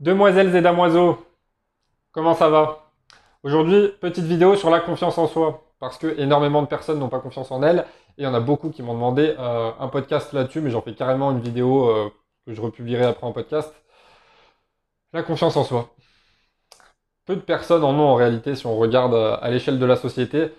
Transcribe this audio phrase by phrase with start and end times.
[0.00, 1.18] Demoiselles et damoiseaux,
[2.12, 2.90] comment ça va?
[3.42, 7.20] Aujourd'hui, petite vidéo sur la confiance en soi, parce que énormément de personnes n'ont pas
[7.20, 7.80] confiance en elles,
[8.16, 10.80] et il y en a beaucoup qui m'ont demandé euh, un podcast là-dessus, mais j'en
[10.80, 12.08] fais carrément une vidéo euh,
[12.46, 13.74] que je republierai après en podcast.
[15.12, 15.90] La confiance en soi.
[17.26, 19.96] Peu de personnes en ont en réalité si on regarde euh, à l'échelle de la
[19.96, 20.50] société.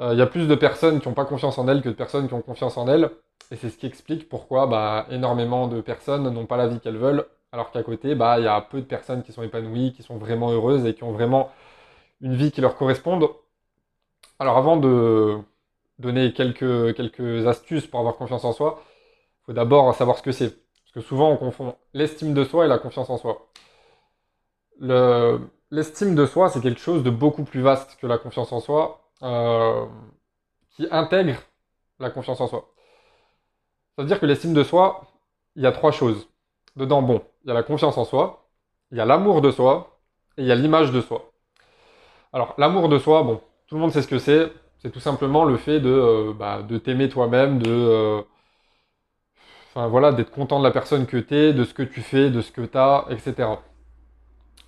[0.00, 2.26] Il y a plus de personnes qui n'ont pas confiance en elles que de personnes
[2.26, 3.10] qui ont confiance en elles.
[3.50, 6.96] Et c'est ce qui explique pourquoi bah, énormément de personnes n'ont pas la vie qu'elles
[6.96, 10.02] veulent, alors qu'à côté, bah, il y a peu de personnes qui sont épanouies, qui
[10.02, 11.50] sont vraiment heureuses et qui ont vraiment
[12.20, 13.28] une vie qui leur corresponde.
[14.38, 15.38] Alors avant de
[15.98, 18.82] donner quelques, astuces pour avoir confiance en soi,
[19.42, 20.50] il faut d'abord savoir ce que c'est.
[20.50, 23.50] Parce que souvent on confond l'estime de soi et la confiance en soi.
[25.70, 29.10] L'estime de soi, c'est quelque chose de beaucoup plus vaste que la confiance en soi,
[29.22, 29.86] euh,
[30.70, 31.40] qui intègre
[31.98, 32.72] la confiance en soi.
[33.96, 35.06] Ça veut dire que l'estime de soi,
[35.56, 36.29] il y a trois choses.
[36.80, 38.48] Dedans, bon, il y a la confiance en soi,
[38.90, 39.98] il y a l'amour de soi,
[40.38, 41.30] et il y a l'image de soi.
[42.32, 44.50] Alors, l'amour de soi, bon, tout le monde sait ce que c'est.
[44.78, 48.22] C'est tout simplement le fait de, euh, bah, t'aimer toi-même, de, euh,
[49.74, 52.40] voilà, d'être content de la personne que tu es, de ce que tu fais, de
[52.40, 53.48] ce que tu as, etc.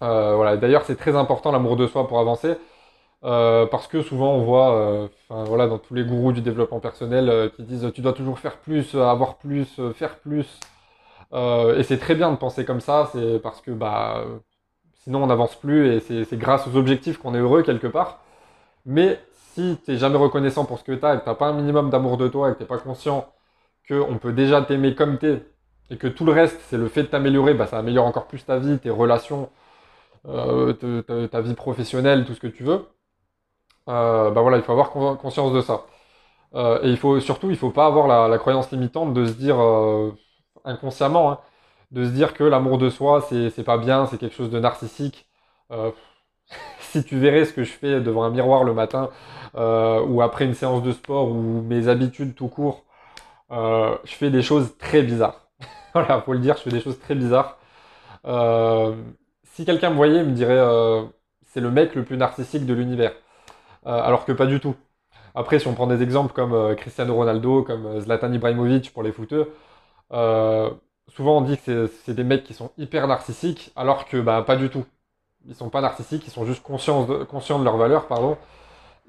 [0.02, 0.56] Euh, voilà.
[0.58, 2.56] D'ailleurs, c'est très important l'amour de soi pour avancer.
[3.22, 7.90] parce que souvent on voit, voilà, dans tous les gourous du développement personnel qui disent
[7.94, 10.46] tu dois toujours faire plus, avoir plus, faire plus.
[11.32, 14.24] Et c'est très bien de penser comme ça, c'est parce que bah
[15.02, 18.20] Sinon, on n'avance plus et c'est grâce aux objectifs qu'on est heureux quelque part.
[18.86, 19.20] Mais
[19.54, 21.48] si tu n'es jamais reconnaissant pour ce que tu as et que tu n'as pas
[21.48, 23.32] un minimum d'amour de toi et que tu n'es pas conscient
[23.88, 25.46] qu'on peut déjà t'aimer comme tu es
[25.90, 28.44] et que tout le reste, c'est le fait de t'améliorer, bah, ça améliore encore plus
[28.44, 29.50] ta vie, tes relations,
[30.28, 30.72] euh,
[31.28, 32.86] ta, vie professionnelle, tout ce que tu veux.
[33.88, 35.86] Euh, bah voilà, il faut avoir conscience de ça.
[36.54, 39.56] Euh, et il faut surtout, il faut pas avoir la, croyance limitante de se dire
[40.64, 41.38] inconsciemment, hein,
[41.92, 45.28] de se dire que l'amour de soi, c'est pas bien, c'est quelque chose de narcissique.
[45.70, 45.90] Euh,
[46.80, 49.10] si tu verrais ce que je fais devant un miroir le matin,
[49.56, 52.84] euh, ou après une séance de sport, ou mes habitudes tout court,
[53.52, 55.48] euh, je fais des choses très bizarres.
[55.94, 57.58] voilà, faut le dire, je fais des choses très bizarres.
[59.44, 60.60] si quelqu'un me voyait, il me dirait
[61.46, 63.12] c'est le mec le plus narcissique de l'univers.
[63.84, 64.74] alors que pas du tout.
[65.34, 69.52] Après, si on prend des exemples comme Cristiano Ronaldo, comme Zlatan Ibrahimovic pour les footeux,
[70.10, 74.56] souvent on dit que c'est des mecs qui sont hyper narcissiques, alors que bah, pas
[74.56, 74.84] du tout.
[75.46, 78.36] Ils sont pas narcissiques, ils sont juste conscients de, conscients de leur valeur, pardon.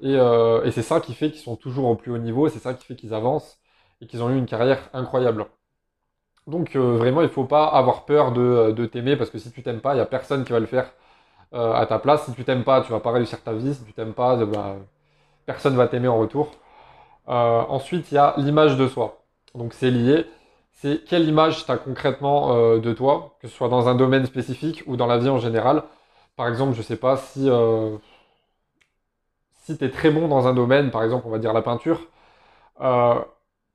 [0.02, 2.74] Euh, et, c'est ça qui fait qu'ils sont toujours au plus haut niveau, c'est ça
[2.74, 3.58] qui fait qu'ils avancent
[4.00, 5.46] et qu'ils ont eu une carrière incroyable.
[6.46, 9.80] Donc euh, vraiment, il faut pas avoir peur de, t'aimer, parce que si tu t'aimes
[9.80, 10.92] pas, il y a personne qui va le faire
[11.54, 12.26] euh, à ta place.
[12.26, 13.74] Si tu t'aimes pas, tu vas pas réussir ta vie.
[13.74, 14.76] Si tu t'aimes pas, bah,
[15.46, 16.50] personne va t'aimer en retour.
[17.26, 19.24] ensuite, il y a l'image de soi.
[19.54, 20.26] Donc c'est lié
[20.74, 24.26] c'est quelle image tu as concrètement euh, de toi, que ce soit dans un domaine
[24.26, 25.84] spécifique ou dans la vie en général?
[26.36, 27.96] Par exemple, je sais pas si, euh,
[29.66, 32.00] tu es très bon dans un domaine, par exemple, on va dire la peinture,
[32.80, 33.14] euh,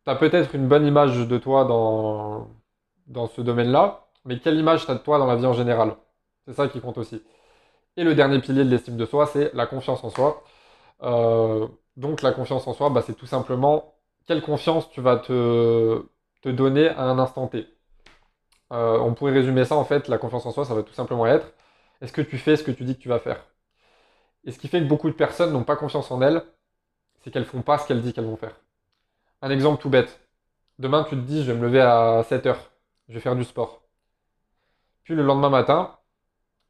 [0.05, 4.91] tu as peut-être une bonne image de toi dans, ce domaine-là, mais quelle image tu
[4.91, 5.95] as de toi dans la vie en général?
[6.47, 7.21] C'est ça qui compte aussi.
[7.97, 10.43] Et le dernier pilier de l'estime de soi, c'est la confiance en soi.
[11.97, 13.95] donc la confiance en soi, bah, c'est tout simplement
[14.27, 16.03] quelle confiance tu vas te
[16.41, 17.67] te donner à un instant T.
[18.71, 21.25] Euh, on pourrait résumer ça en fait, la confiance en soi, ça va tout simplement
[21.25, 21.51] être
[22.01, 23.45] est-ce que tu fais ce que tu dis que tu vas faire?
[24.45, 26.43] Et ce qui fait que beaucoup de personnes n'ont pas confiance en elles,
[27.21, 28.55] c'est qu'elles font pas ce qu'elles disent qu'elles vont faire.
[29.41, 30.19] Un exemple tout bête.
[30.79, 32.71] Demain, tu te dis, je vais me lever à 7 heures,
[33.09, 33.83] je vais faire du sport.
[35.03, 35.97] Puis le lendemain matin,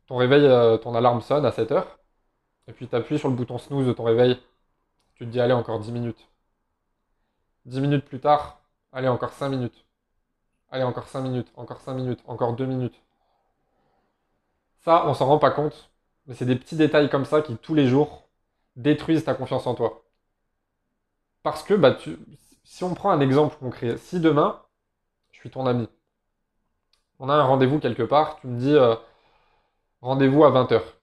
[0.07, 1.99] ton réveil, euh, ton alarme sonne à 7 heures,
[2.67, 4.39] et puis tu appuies sur le bouton snooze de ton réveil.
[5.15, 6.27] Tu te dis, allez, encore 10 minutes.
[7.65, 8.58] 10 minutes plus tard,
[8.91, 9.83] Allez, encore 5 minutes.
[10.71, 13.01] Allez, encore 5 minutes, encore 5 minutes, encore 2 minutes.
[14.79, 15.91] Ça, on s'en rend pas compte,
[16.25, 18.27] mais c'est des petits détails comme ça qui, tous les jours,
[18.75, 20.03] détruisent ta confiance en toi.
[21.43, 21.97] Parce que, bah,
[22.63, 24.61] si on prend un exemple concret, si demain,
[25.31, 25.89] je suis ton ami,
[27.19, 28.95] on a un rendez-vous quelque part, tu me dis euh,
[30.01, 30.99] rendez-vous à 20h.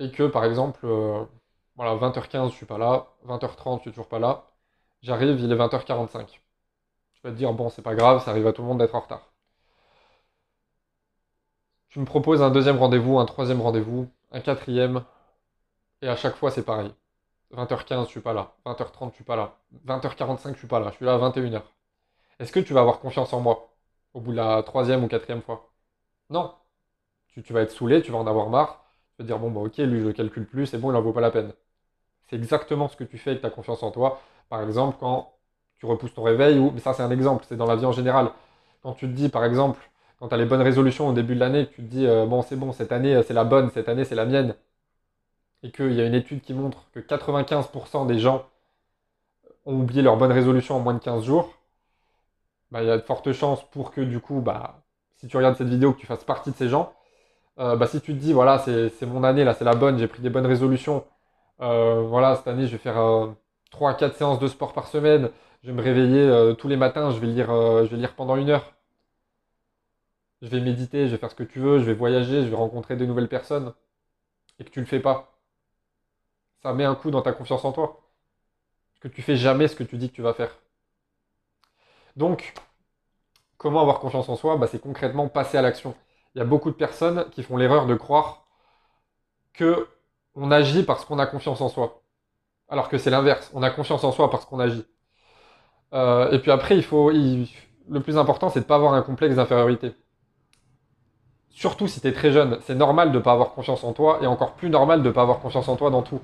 [0.00, 1.24] Et que, par exemple, euh,
[1.76, 4.46] voilà, 20h15, je suis pas là, 20h30, je suis toujours pas là,
[5.02, 6.40] j'arrive, il est 20h45
[7.22, 8.94] tu vas te dire, bon, c'est pas grave, ça arrive à tout le monde d'être
[8.94, 9.32] en retard.
[11.90, 15.04] Tu me proposes un deuxième rendez-vous, un troisième rendez-vous, un quatrième,
[16.02, 16.92] et à chaque fois c'est pareil.
[17.50, 18.54] 20h15, je suis pas là.
[18.64, 19.58] 20h30, je suis pas là.
[19.84, 20.90] 20h45, je suis pas là.
[20.90, 21.72] Je suis là à 21h.
[22.40, 23.74] Est-ce que tu vas avoir confiance en moi
[24.14, 25.72] au bout de la troisième ou quatrième fois?
[26.30, 26.54] Non.
[27.28, 28.84] Tu, vas être saoulé, tu vas en avoir marre.
[29.16, 31.02] Tu vas dire, bon, bah ok, lui, je le calcule plus, c'est bon, il en
[31.02, 31.52] vaut pas la peine.
[32.28, 34.20] C'est exactement ce que tu fais avec ta confiance en toi.
[34.50, 35.34] Par exemple, quand
[36.00, 38.30] tu ton réveil, ou, mais ça c'est un exemple, c'est dans la vie en général.
[38.82, 39.80] Quand tu te dis par exemple,
[40.18, 42.42] quand tu as les bonnes résolutions au début de l'année, tu te dis euh, bon
[42.42, 44.54] c'est bon, cette année euh, c'est la bonne, cette année c'est la mienne,
[45.62, 48.46] et qu'il y a une étude qui montre que 95% des gens
[49.66, 51.54] ont oublié leurs bonnes résolutions en moins de 15 jours,
[52.70, 54.82] bah, il y a de fortes chances pour que du coup, bah,
[55.16, 56.94] si tu regardes cette vidéo, que tu fasses partie de ces gens.
[57.58, 60.08] Euh, bah, si tu te dis, voilà, c'est mon année, là, c'est la bonne, j'ai
[60.08, 61.04] pris des bonnes résolutions,
[61.58, 62.98] voilà, cette année, je vais faire
[63.72, 65.30] 3-4 séances de sport par semaine.
[65.62, 68.74] Je vais me réveiller euh, tous les matins, euh, je vais, lire, pendant une heure.
[70.42, 72.56] Je vais méditer, je vais faire ce que tu veux, je vais voyager, je vais
[72.56, 73.72] rencontrer de nouvelles personnes.
[74.58, 75.38] Et que tu ne le fais pas.
[76.62, 78.00] Ça met un coup dans ta confiance en toi.
[79.00, 80.58] Que tu fais jamais ce que tu dis que tu vas faire.
[82.16, 82.54] Donc,
[83.56, 84.56] comment avoir confiance en soi?
[84.56, 85.94] Bah, c'est concrètement passer à l'action.
[86.34, 88.46] Il y a beaucoup de personnes qui font l'erreur de croire
[89.52, 89.88] que
[90.34, 92.01] on agit parce qu'on a confiance en soi.
[92.72, 93.50] Alors que c'est l'inverse.
[93.52, 94.86] On a confiance en soi parce qu'on agit.
[95.92, 99.02] Euh, et puis après, il faut, le plus important, c'est de ne pas avoir un
[99.02, 99.92] complexe d'infériorité.
[101.50, 104.20] Surtout si tu es très jeune, c'est normal de ne pas avoir confiance en toi
[104.22, 106.20] et encore plus normal de ne pas avoir confiance en toi dans tout.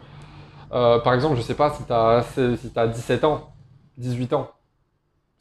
[0.73, 3.53] Euh, par exemple, je sais pas si tu as, si as 17 ans,
[3.99, 4.51] 18 ans.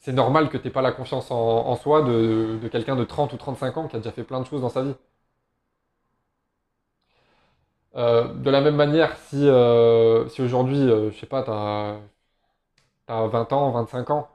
[0.00, 3.76] C'est normal que tu pas la confiance en, soi de, quelqu'un de 30 ou 35
[3.78, 4.94] ans qui a déjà fait plein de choses dans sa vie.
[7.98, 12.00] Euh, de la même manière, si, euh, si aujourd'hui, je sais pas, tu as,
[13.08, 14.28] as 20 ans, 25 ans,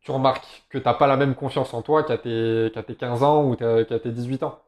[0.00, 3.44] tu remarques que tu n'as pas la même confiance en toi qu'à tes, 15 ans
[3.44, 4.60] ou qu'à tes 18 ans.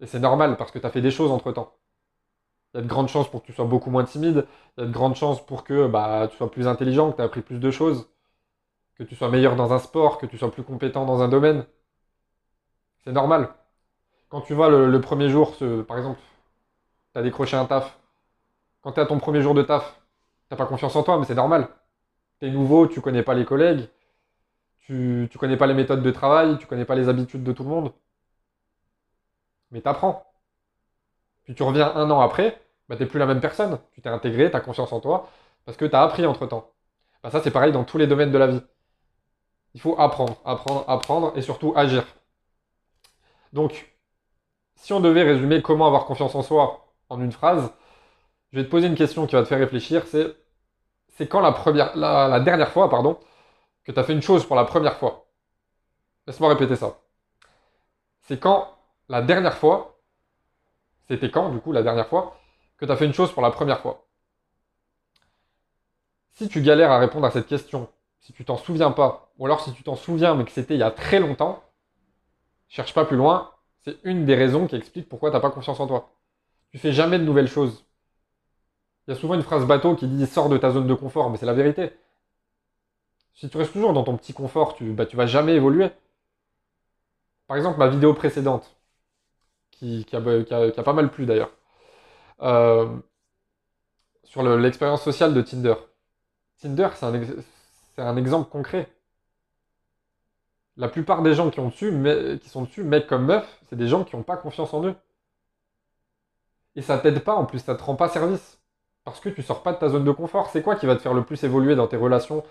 [0.00, 1.74] Et c'est normal parce que tu as fait des choses entre temps.
[2.74, 4.46] Il y a de grandes chances pour que tu sois beaucoup moins timide,
[4.78, 7.22] il y a de grandes chances pour que bah, tu sois plus intelligent, que tu
[7.22, 8.08] aies appris plus de choses,
[8.96, 11.66] que tu sois meilleur dans un sport, que tu sois plus compétent dans un domaine.
[13.04, 13.48] C'est normal.
[14.28, 15.56] Quand tu vois le, premier jour,
[15.88, 16.20] par exemple,
[17.12, 17.98] tu as décroché un taf.
[18.82, 20.00] Quand tu es à ton premier jour de taf,
[20.50, 21.68] tu pas confiance en toi, mais c'est normal.
[22.40, 23.88] Tu es nouveau, tu connais pas les collègues,
[24.78, 27.62] tu, tu connais pas les méthodes de travail, tu connais pas les habitudes de tout
[27.62, 27.92] le monde.
[29.70, 30.26] Mais t'apprends.
[31.44, 33.78] Puis tu reviens un an après, bah, t'es plus la même personne.
[33.92, 35.28] Tu t'es intégré, t'as confiance en toi,
[35.64, 36.70] parce que t'as appris entre temps.
[37.22, 38.62] Bah, ça, c'est pareil dans tous les domaines de la vie.
[39.74, 42.04] Il faut apprendre, apprendre, apprendre et surtout agir.
[43.52, 43.94] Donc,
[44.76, 47.70] si on devait résumer comment avoir confiance en soi en une phrase,
[48.52, 50.04] je vais te poser une question qui va te faire réfléchir.
[50.06, 53.20] C'est quand la dernière fois, pardon,
[53.84, 55.26] que tu as fait une chose pour la première fois?
[56.26, 57.00] Laisse-moi répéter ça.
[58.22, 58.68] C'est quand
[59.08, 60.00] la dernière fois,
[61.08, 62.38] c'était quand du coup la dernière fois,
[62.78, 64.06] que tu as fait une chose pour la première fois?
[66.32, 67.88] Si tu galères à répondre à cette question,
[68.20, 70.80] si tu t'en souviens pas, ou alors si tu t'en souviens mais que c'était il
[70.80, 71.62] y a très longtemps,
[72.68, 73.50] cherche pas plus loin,
[73.84, 76.12] c'est une des raisons qui explique pourquoi tu n'as pas confiance en toi.
[76.72, 77.84] Tu fais jamais de nouvelles choses.
[79.06, 81.30] Il y a souvent une phrase bateau qui dit sors de ta zone de confort,
[81.30, 81.92] mais c'est la vérité.
[83.34, 85.90] Si tu restes toujours dans ton petit confort, tu, bah, vas jamais évoluer.
[87.46, 88.76] Par exemple, ma vidéo précédente,
[89.72, 91.50] qui, a, pas mal plu d'ailleurs,
[92.42, 92.96] euh,
[94.24, 95.74] sur l'expérience sociale de Tinder.
[96.60, 98.88] Tinder, c'est un, exemple concret.
[100.76, 104.14] La plupart des gens qui, qui sont dessus, mecs comme meufs, c'est des gens qui
[104.14, 104.94] n'ont pas confiance en eux.
[106.76, 108.58] Et ça t'aide pas, en plus, ça te rend pas service.
[109.04, 110.50] Parce que tu sors pas de ta zone de confort.
[110.50, 112.44] C'est quoi qui va te faire le plus évoluer dans tes relations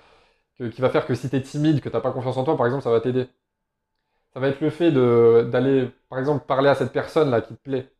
[0.57, 2.57] qui va faire que si tu es timide, que tu n'as pas confiance en toi,
[2.57, 3.29] par exemple, ça va t'aider?
[4.33, 7.91] Ça va être le fait d'aller, par exemple, parler à cette personne-là qui te plaît.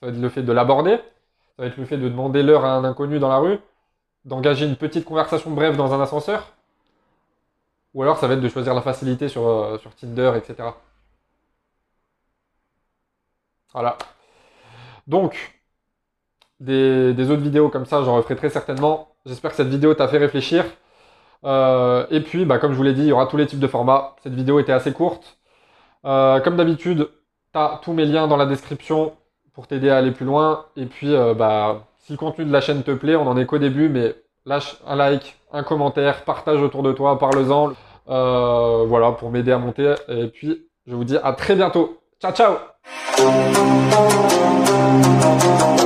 [0.00, 0.96] Ça va être le fait de l'aborder.
[1.56, 3.58] Ça va être le fait de demander l'heure à un inconnu dans la rue.
[4.24, 6.52] D'engager une petite conversation brève dans un ascenseur.
[7.94, 10.68] Ou alors ça va être de choisir la facilité sur, euh, sur Tinder, etc.
[13.72, 13.96] Voilà.
[15.06, 15.56] Donc,
[16.60, 19.08] des, autres vidéos comme ça, j'en referai très certainement.
[19.26, 20.64] J'espère que cette vidéo t'a fait réfléchir.
[21.44, 23.60] Euh, et puis, bah, comme je vous l'ai dit, il y aura tous les types
[23.60, 24.16] de formats.
[24.22, 25.38] Cette vidéo était assez courte.
[26.04, 27.08] Euh, comme d'habitude,
[27.52, 29.14] tu as tous mes liens dans la description
[29.52, 30.66] pour t'aider à aller plus loin.
[30.76, 33.46] Et puis, euh, bah, si le contenu de la chaîne te plaît, on en est
[33.46, 37.72] qu'au début, mais lâche un like, un commentaire, partage autour de toi, parle-en.
[38.06, 39.94] voilà, pour m'aider à monter.
[40.08, 42.00] Et puis, je vous dis à très bientôt.
[42.20, 42.56] Ciao, ciao
[43.18, 43.46] Thank
[45.80, 45.85] you.